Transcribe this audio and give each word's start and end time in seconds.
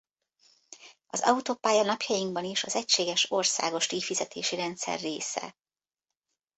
Az 1.07 1.21
autópálya 1.21 1.83
napjainkban 1.83 2.43
is 2.45 2.63
az 2.63 2.75
egységes 2.75 3.31
országos 3.31 3.87
díjfizetési 3.87 4.55
rendszer 4.55 4.99
része. 4.99 5.55